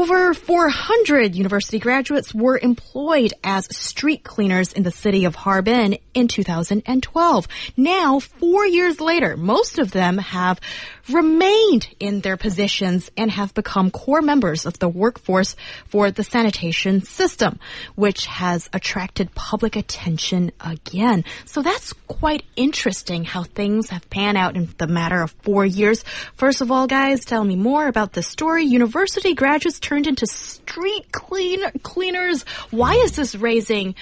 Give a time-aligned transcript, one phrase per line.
[0.00, 6.26] Over 400 university graduates were employed as street cleaners in the city of Harbin in
[6.26, 7.48] 2012.
[7.76, 10.58] Now, four years later, most of them have
[11.10, 15.54] remained in their positions and have become core members of the workforce
[15.86, 17.58] for the sanitation system,
[17.94, 21.24] which has attracted public attention again.
[21.44, 26.04] So that's quite interesting how things have panned out in the matter of four years.
[26.36, 28.64] First of all, guys, tell me more about the story.
[28.64, 32.44] University graduates turned into street clean cleaners.
[32.70, 33.96] Why is this raising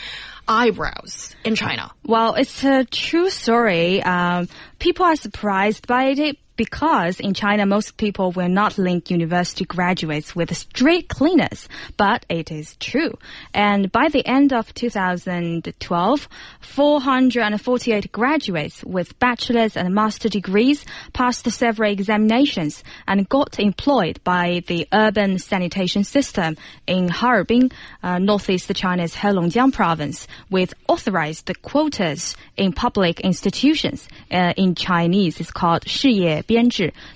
[0.46, 1.90] eyebrows in China?
[2.04, 4.02] Well, it's a true story.
[4.02, 9.64] Um, people are surprised by it because in China, most people will not link university
[9.64, 13.16] graduates with street cleaners, but it is true.
[13.54, 16.28] And by the end of 2012,
[16.60, 24.86] 448 graduates with bachelor's and master degrees passed several examinations and got employed by the
[24.92, 27.70] urban sanitation system in Harbin,
[28.02, 34.08] uh, northeast China's Heilongjiang province, with authorized quotas in public institutions.
[34.30, 36.42] Uh, in Chinese, it's called 事业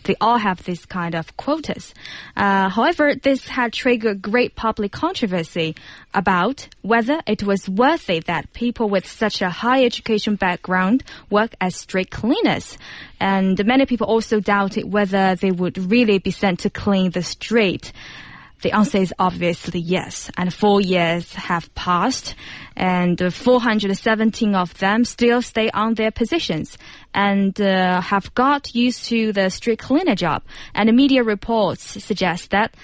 [0.04, 1.94] they all have this kind of quotas.
[2.36, 5.74] Uh, however, this had triggered great public controversy
[6.14, 11.74] about whether it was worthy that people with such a high education background work as
[11.74, 12.78] street cleaners.
[13.18, 17.92] And many people also doubted whether they would really be sent to clean the street.
[18.62, 20.30] The answer is obviously yes.
[20.36, 22.34] And four years have passed
[22.76, 26.78] and 417 of them still stay on their positions
[27.12, 30.42] and uh, have got used to the street cleaner job.
[30.74, 32.74] And the media reports suggest that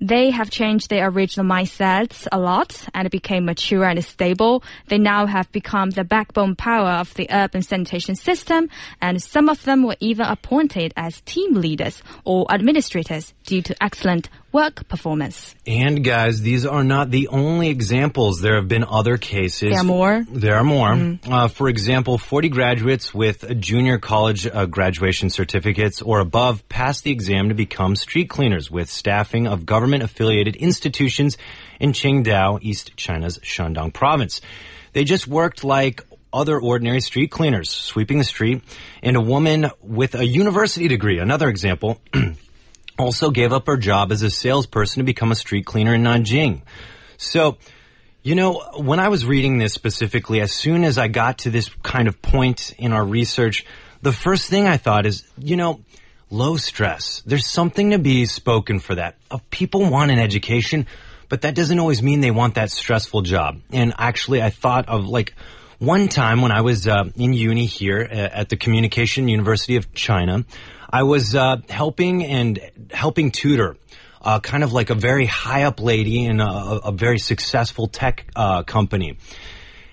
[0.00, 4.62] they have changed their original mindsets a lot and became mature and stable.
[4.86, 8.68] They now have become the backbone power of the urban sanitation system,
[9.00, 14.28] and some of them were even appointed as team leaders or administrators due to excellent
[14.52, 15.54] work performance.
[15.66, 18.40] And guys, these are not the only examples.
[18.40, 19.70] There have been other cases.
[19.70, 20.24] There are more.
[20.30, 20.88] There are more.
[20.88, 21.30] Mm.
[21.30, 27.10] Uh, for example, 40 graduates with junior college uh, graduation certificates or above passed the
[27.10, 31.36] exam to become street cleaners with staffing of government affiliated institutions
[31.80, 34.40] in Qingdao, East China's Shandong province.
[34.92, 38.62] They just worked like other ordinary street cleaners, sweeping the street,
[39.02, 42.00] and a woman with a university degree, another example,
[42.98, 46.62] also gave up her job as a salesperson to become a street cleaner in Nanjing.
[47.16, 47.56] So,
[48.22, 51.70] you know, when I was reading this specifically, as soon as I got to this
[51.82, 53.64] kind of point in our research,
[54.02, 55.80] the first thing I thought is, you know,
[56.30, 57.22] low stress.
[57.24, 59.16] There's something to be spoken for that.
[59.30, 60.86] Uh, people want an education,
[61.28, 63.60] but that doesn't always mean they want that stressful job.
[63.72, 65.34] And actually, I thought of like
[65.78, 69.92] one time when I was uh, in uni here uh, at the Communication University of
[69.94, 70.44] China,
[70.88, 72.60] I was uh, helping and
[72.90, 73.76] helping tutor.
[74.20, 78.26] Uh, kind of like a very high up lady in a, a very successful tech
[78.34, 79.16] uh, company.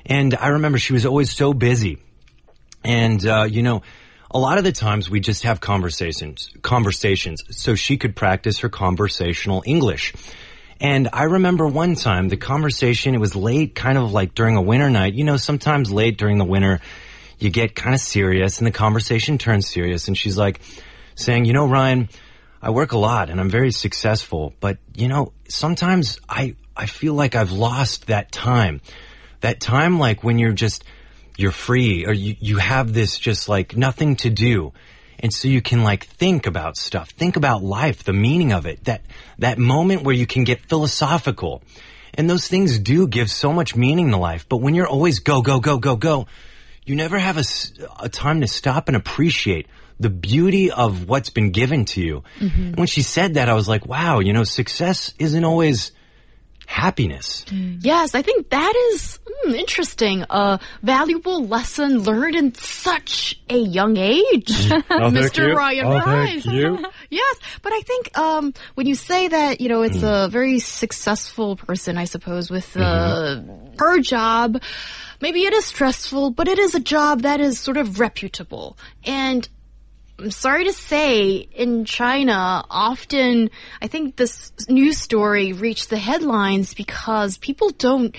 [0.04, 2.00] And I remember she was always so busy.
[2.84, 3.84] And, uh, you know,
[4.32, 8.70] a lot of the times we just have conversations, conversations so she could practice her
[8.70, 10.14] conversational English.
[10.82, 14.62] And I remember one time the conversation, it was late, kind of like during a
[14.62, 15.14] winter night.
[15.14, 16.82] You know, sometimes late during the winter,
[17.40, 20.08] you get kind of serious and the conversation turns serious.
[20.08, 20.62] And she's like
[21.16, 22.10] saying, you know, Ryan,
[22.62, 27.14] I work a lot and I'm very successful, but you know, sometimes I, I feel
[27.14, 28.82] like I've lost that time.
[29.42, 30.84] That time like when you're just,
[31.38, 34.74] you're free or you, you have this just like nothing to do.
[35.20, 38.84] And so you can like think about stuff, think about life, the meaning of it,
[38.86, 39.02] that,
[39.40, 41.62] that moment where you can get philosophical.
[42.14, 44.48] And those things do give so much meaning to life.
[44.48, 46.28] But when you're always go, go, go, go, go,
[46.86, 47.44] you never have a,
[48.00, 49.68] a time to stop and appreciate
[50.00, 52.24] the beauty of what's been given to you.
[52.40, 52.74] Mm-hmm.
[52.74, 55.92] When she said that, I was like, wow, you know, success isn't always
[56.66, 57.46] happiness.
[57.48, 57.80] Mm.
[57.82, 60.26] Yes, I think that is mm, interesting.
[60.30, 65.56] A valuable lesson learned in such a young age, oh, Mr.
[65.56, 66.44] Ryan oh, Rice.
[66.44, 66.86] Thank you.
[67.10, 70.26] yes, but I think um, when you say that, you know, it's mm.
[70.26, 72.80] a very successful person, I suppose, with uh,
[73.38, 73.76] mm-hmm.
[73.78, 74.62] her job
[75.22, 78.78] maybe it is stressful, but it is a job that is sort of reputable.
[79.06, 79.48] And
[80.18, 83.50] I'm sorry to say, in China, often
[83.82, 88.16] I think this news story reached the headlines because people don't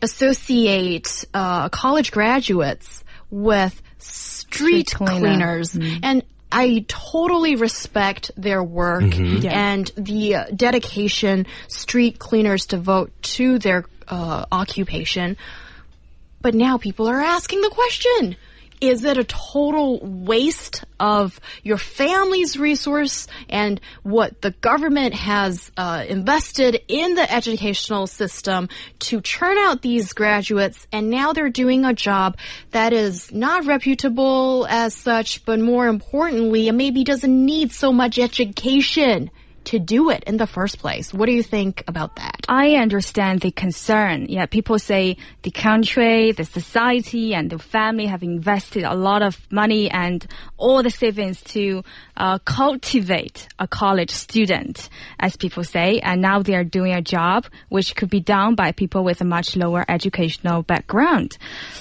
[0.00, 5.18] associate uh, college graduates with street, Street cleaner.
[5.20, 5.78] cleaners.
[6.02, 9.50] And I totally respect their work Yeah.
[9.52, 15.36] and the uh, dedication street cleaners devote to their uh, occupation.
[16.40, 18.36] But now people are asking the question.
[18.80, 26.04] Is it a total waste of your family's resource and what the government has uh,
[26.08, 28.68] invested in the educational system
[29.00, 30.86] to churn out these graduates?
[30.92, 32.36] And now they're doing a job
[32.72, 39.30] that is not reputable as such, but more importantly, maybe doesn't need so much education
[39.66, 41.12] to do it in the first place.
[41.12, 42.46] What do you think about that?
[42.48, 44.26] I understand the concern.
[44.28, 49.38] Yeah, people say the country, the society, and the family have invested a lot of
[49.50, 50.26] money and
[50.56, 51.82] all the savings to
[52.16, 57.46] uh, cultivate a college student, as people say, and now they are doing a job
[57.68, 61.36] which could be done by people with a much lower educational background.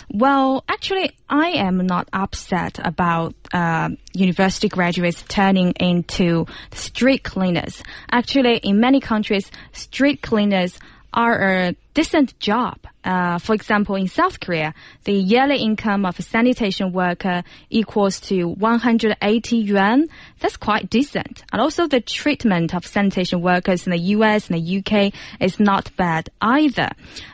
[0.09, 7.83] Well, actually, I am not upset about uh, university graduates turning into street cleaners.
[8.11, 10.77] Actually, in many countries, street cleaners
[11.13, 12.77] are a decent job.
[13.05, 18.45] Uh, for example, in South Korea, the yearly income of a sanitation worker equals to
[18.47, 20.07] 180 yuan.
[20.39, 21.43] That's quite decent.
[21.53, 25.95] And also the treatment of sanitation workers in the US and the UK is not
[25.95, 26.89] bad either.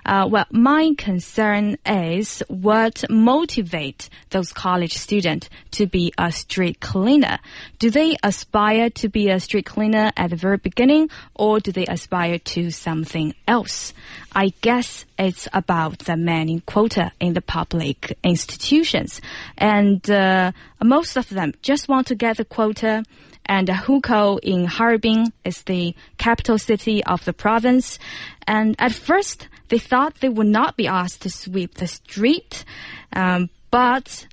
[0.06, 7.40] Uh, well, my concern is what motivates those college students to be a street cleaner.
[7.80, 11.86] Do they aspire to be a street cleaner at the very beginning or do they
[11.86, 13.94] aspire to something else?
[14.34, 19.22] I guess it's about the manning quota in the public institutions.
[19.58, 20.52] And uh,
[20.84, 23.04] most of them just want to get the quota.
[23.46, 28.00] And Hukou in Harbin is the capital city of the province.
[28.48, 32.66] And at first, they thought they would not be asked to sweep the street.
[33.14, 34.28] Um, but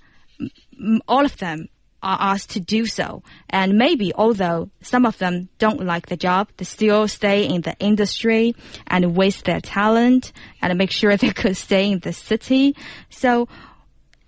[1.06, 1.68] all of them
[2.02, 3.22] are asked to do so.
[3.50, 7.76] And maybe although some of them don't like the job, they still stay in the
[7.78, 8.54] industry
[8.86, 12.76] and waste their talent and make sure they could stay in the city.
[13.10, 13.48] So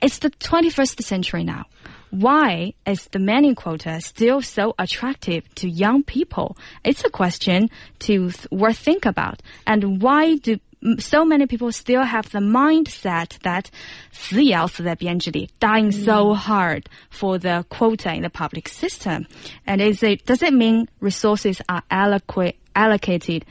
[0.00, 1.66] it's the 21st century now.
[2.10, 6.56] Why is the manning quota still so attractive to young people?
[6.82, 7.70] It's a question
[8.00, 9.42] to th- worth think about.
[9.64, 10.58] And why do
[10.99, 13.65] so many people still have the mindset that
[14.11, 19.25] 死也要死在编制里, dying so hard for the quota in the public system?
[19.65, 23.45] And is it, does it mean resources are alloca- allocated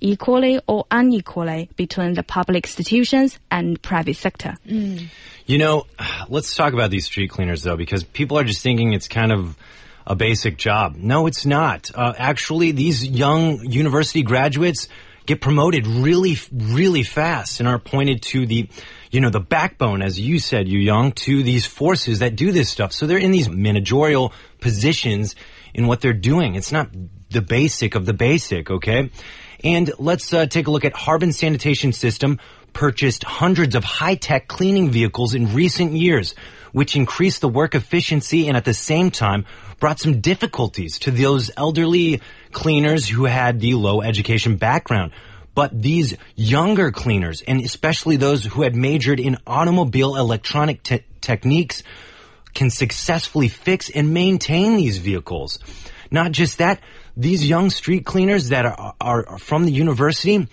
[0.00, 4.56] equally or unequally between the public institutions and private sector?
[4.64, 5.86] You know,
[6.28, 9.56] let's talk about these street cleaners though, because people are just thinking it's kind of
[10.04, 10.96] a basic job.
[10.96, 11.90] No, it's not.
[11.94, 14.88] Uh, actually, these young university graduates
[15.27, 18.67] get promoted really, really fast and are appointed to the,
[19.11, 22.69] you know, the backbone, as you said, you young, to these forces that do this
[22.69, 22.93] stuff.
[22.93, 25.35] So they're in these managerial positions
[25.73, 26.55] in what they're doing.
[26.55, 26.89] It's not
[27.29, 29.11] the basic of the basic, okay?
[29.63, 32.39] And let's uh, take a look at Harbin Sanitation System
[32.77, 36.35] purchased hundreds of high-tech cleaning vehicles in recent years,
[36.73, 39.47] which increased the work efficiency and at the same time
[39.79, 42.21] brought some difficulties to those elderly
[42.51, 45.11] cleaners who had the low education background.
[45.55, 51.81] But these younger cleaners, and especially those who had majored in automobile electronic te- techniques,
[52.53, 55.57] can successfully fix and maintain these vehicles.
[56.11, 56.79] Not just that,
[57.15, 60.47] these young street cleaners that are, are, are from the university,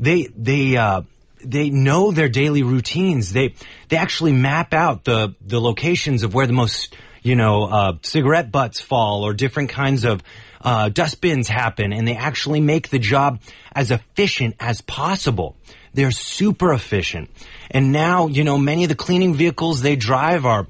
[0.00, 1.02] they they uh,
[1.50, 3.32] they know their daily routines.
[3.32, 3.54] They
[3.88, 8.50] they actually map out the the locations of where the most you know uh, cigarette
[8.50, 10.22] butts fall or different kinds of
[10.60, 13.40] uh, dustbins happen, and they actually make the job
[13.72, 15.56] as efficient as possible.
[15.94, 17.30] They're super efficient,
[17.70, 20.66] and now you know many of the cleaning vehicles they drive are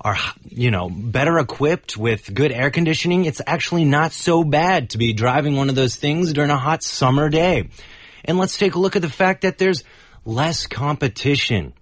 [0.00, 3.24] are you know better equipped with good air conditioning.
[3.24, 6.82] It's actually not so bad to be driving one of those things during a hot
[6.82, 7.68] summer day.
[8.24, 9.84] And let's take a look at the fact that there's
[10.28, 11.72] less competition.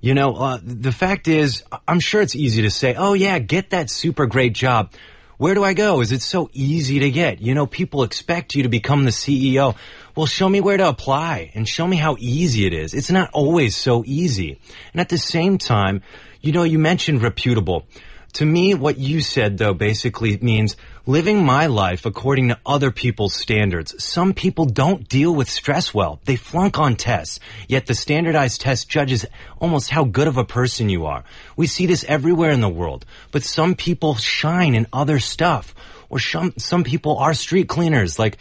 [0.00, 3.70] You know, uh, the fact is, I'm sure it's easy to say, oh yeah, get
[3.70, 4.92] that super great job.
[5.38, 6.00] Where do I go?
[6.00, 7.40] Is it so easy to get?
[7.40, 9.76] You know, people expect you to become the CEO.
[10.16, 12.92] Well, show me where to apply and show me how easy it is.
[12.92, 14.60] It's not always so easy.
[14.92, 16.02] And at the same time,
[16.40, 17.86] you know, you mentioned reputable.
[18.34, 20.76] To me, what you said though basically means
[21.08, 24.04] living my life according to other people's standards.
[24.04, 26.20] Some people don't deal with stress well.
[26.26, 29.24] They flunk on tests, yet the standardized test judges
[29.58, 31.24] almost how good of a person you are.
[31.56, 35.74] We see this everywhere in the world, but some people shine in other stuff.
[36.10, 38.36] Or some, some people are street cleaners, like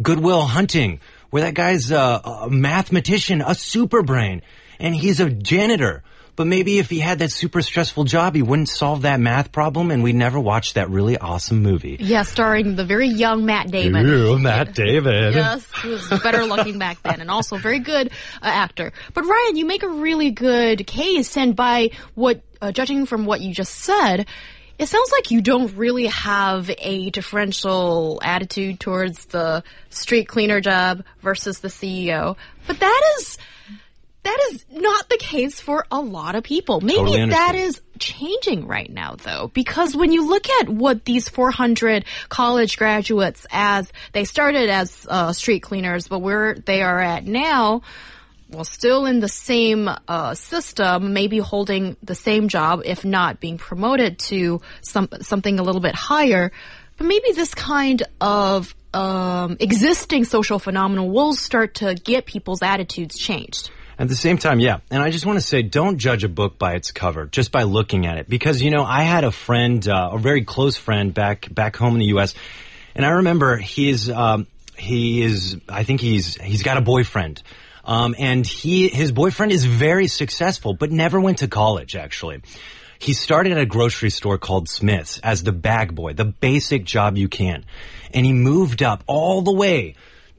[0.00, 4.42] Good Will Hunting, where that guy's a, a mathematician, a super brain,
[4.78, 6.04] and he's a janitor.
[6.36, 9.90] But maybe if he had that super stressful job, he wouldn't solve that math problem,
[9.90, 11.96] and we'd never watch that really awesome movie.
[12.00, 14.06] Yeah, starring the very young Matt Damon.
[14.06, 15.34] Ew, Matt David.
[15.34, 18.08] Yes, he was better looking back then, and also very good
[18.42, 18.92] uh, actor.
[19.12, 23.40] But Ryan, you make a really good case, and by what, uh, judging from what
[23.40, 24.26] you just said,
[24.76, 31.04] it sounds like you don't really have a differential attitude towards the street cleaner job
[31.22, 32.36] versus the CEO.
[32.66, 33.38] But that is
[34.24, 36.80] that is not the case for a lot of people.
[36.80, 41.28] Maybe Totally that is changing right now though, because when you look at what these
[41.28, 47.26] 400 college graduates as they started as uh, street cleaners, but where they are at
[47.26, 47.82] now,
[48.50, 53.58] well, still in the same uh, system, maybe holding the same job, if not being
[53.58, 56.52] promoted to some something a little bit higher.
[56.96, 63.18] But maybe this kind of um, existing social phenomenon will start to get people's attitudes
[63.18, 63.70] changed.
[63.98, 64.78] At the same time, yeah.
[64.90, 67.62] And I just want to say, don't judge a book by its cover, just by
[67.62, 68.28] looking at it.
[68.28, 71.94] Because, you know, I had a friend, uh, a very close friend back, back home
[71.94, 72.34] in the U.S.
[72.94, 77.42] And I remember he's, um, he is, I think he's, he's got a boyfriend.
[77.84, 82.40] Um, and he, his boyfriend is very successful, but never went to college, actually.
[82.98, 87.16] He started at a grocery store called Smith's as the bag boy, the basic job
[87.16, 87.64] you can.
[88.12, 89.94] And he moved up all the way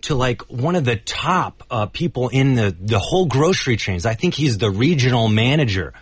[0.06, 4.06] to like one of the top uh, people in the, the whole grocery chains.
[4.06, 5.94] I think he's the regional manager.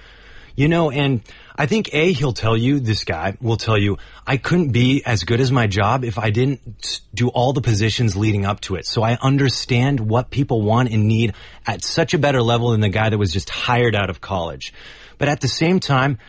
[0.55, 1.21] You know, and
[1.55, 5.23] I think A, he'll tell you, this guy will tell you, I couldn't be as
[5.23, 8.85] good as my job if I didn't do all the positions leading up to it.
[8.85, 11.33] So I understand what people want and need
[11.65, 14.73] at such a better level than the guy that was just hired out of college.
[15.17, 16.19] But at the same time,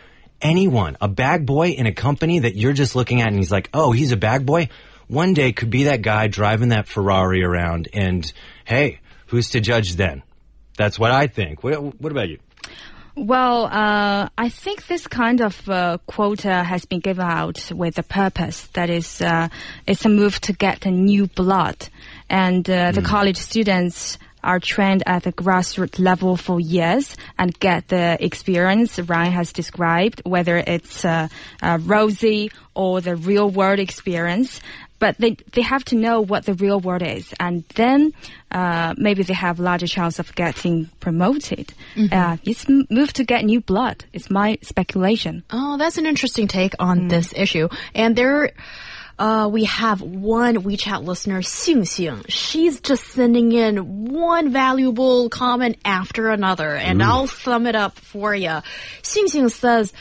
[0.41, 3.69] anyone, a bag boy in a company that you're just looking at and he's like,
[3.75, 4.69] oh, he's a bag boy,
[5.15, 8.31] one day could be that guy driving that Ferrari around and
[8.65, 10.23] hey, who's to judge then?
[10.77, 11.63] That's what I think.
[11.63, 12.39] What, what about you?
[13.17, 18.03] Well, uh, I think this kind of uh, quota has been given out with a
[18.03, 18.67] purpose.
[18.73, 19.51] That is, uh,
[19.87, 21.89] it's a move to get a new blood,
[22.29, 27.89] and uh, the college students are trained at the grassroots level for years and get
[27.89, 31.29] the experience Ryan has described, whether it's uh,
[31.63, 34.61] uh, rosy or the real world experience.
[35.01, 38.13] But they, they have to know what the real world is, and then
[38.51, 41.75] uh, maybe they have larger chance of getting promoted.
[42.13, 44.05] Uh, it's m- move to get new blood.
[44.13, 45.43] It's my speculation.
[45.51, 47.69] Oh, that's an interesting take on this issue.
[47.95, 48.53] And there,
[49.19, 52.25] uh, we have one WeChat listener, Xing Xing.
[52.29, 58.35] She's just sending in one valuable comment after another, and I'll sum it up for
[58.35, 58.63] you.
[59.03, 59.93] Xing Xing says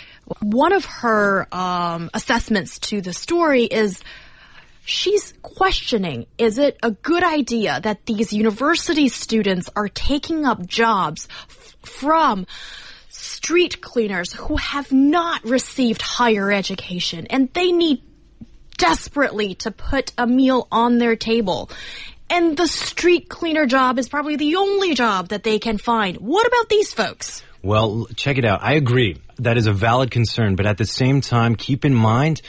[0.41, 4.01] one of her um, assessments to the story is
[4.85, 11.27] she's questioning is it a good idea that these university students are taking up jobs
[11.81, 12.45] from
[13.09, 18.01] street cleaners who have not received higher education and they need
[18.77, 21.69] desperately to put a meal on their table.
[22.29, 26.17] And the street cleaner job is probably the only job that they can find.
[26.17, 27.43] What about these folks?
[27.61, 28.61] Well, check it out.
[28.63, 29.17] I agree.
[29.37, 32.41] That is a valid concern, but at the same time, keep in mind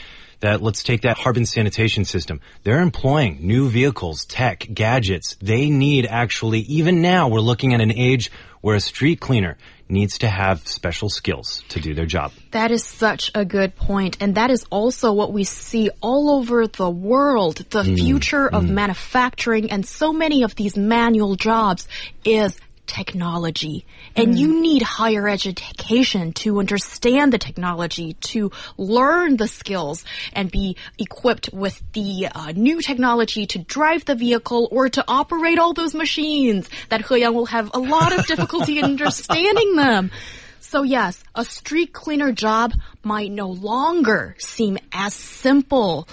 [0.45, 2.39] that let's take that Harbin sanitation system.
[2.63, 5.35] They're employing new vehicles, tech, gadgets.
[5.41, 10.19] They need actually, even now, we're looking at an age where a street cleaner needs
[10.19, 12.31] to have special skills to do their job.
[12.51, 14.17] That is such a good point.
[14.19, 17.57] And that is also what we see all over the world.
[17.69, 18.69] The mm, future of mm.
[18.69, 21.87] manufacturing and so many of these manual jobs
[22.23, 22.57] is
[22.87, 23.85] technology.
[24.15, 30.77] And you need higher education to understand the technology, to learn the skills and be
[30.97, 35.93] equipped with the uh, new technology to drive the vehicle or to operate all those
[35.93, 40.11] machines that He Yang will have a lot of difficulty in understanding them.
[40.59, 42.73] So yes, a street cleaner job
[43.03, 46.07] might no longer seem as simple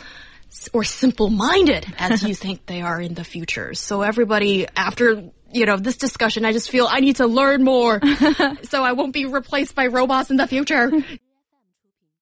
[0.73, 3.75] or simple-minded as you think they are in the future.
[3.75, 8.01] So everybody, after you know this discussion, I just feel I need to learn more,
[8.65, 10.91] so I won't be replaced by robots in the future.